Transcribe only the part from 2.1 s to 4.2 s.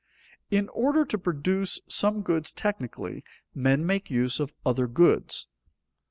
goods technically, men make